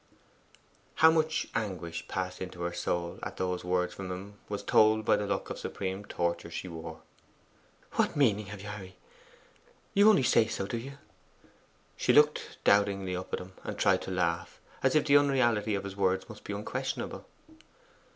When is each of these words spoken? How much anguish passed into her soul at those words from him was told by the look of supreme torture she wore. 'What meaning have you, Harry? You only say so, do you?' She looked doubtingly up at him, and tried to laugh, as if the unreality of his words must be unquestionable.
How 0.95 1.11
much 1.11 1.45
anguish 1.53 2.07
passed 2.07 2.41
into 2.41 2.63
her 2.63 2.73
soul 2.73 3.19
at 3.21 3.37
those 3.37 3.63
words 3.63 3.93
from 3.93 4.09
him 4.11 4.39
was 4.49 4.63
told 4.63 5.05
by 5.05 5.15
the 5.15 5.27
look 5.27 5.51
of 5.51 5.59
supreme 5.59 6.05
torture 6.05 6.49
she 6.49 6.67
wore. 6.67 7.01
'What 7.97 8.15
meaning 8.15 8.47
have 8.47 8.61
you, 8.61 8.69
Harry? 8.69 8.95
You 9.93 10.09
only 10.09 10.23
say 10.23 10.47
so, 10.47 10.65
do 10.65 10.77
you?' 10.79 10.97
She 11.97 12.13
looked 12.13 12.57
doubtingly 12.63 13.15
up 13.15 13.31
at 13.31 13.39
him, 13.41 13.53
and 13.63 13.77
tried 13.77 14.01
to 14.01 14.09
laugh, 14.09 14.59
as 14.81 14.95
if 14.95 15.05
the 15.05 15.17
unreality 15.17 15.75
of 15.75 15.83
his 15.83 15.95
words 15.95 16.27
must 16.27 16.43
be 16.45 16.53
unquestionable. 16.53 17.27